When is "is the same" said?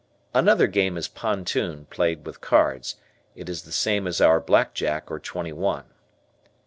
3.47-4.07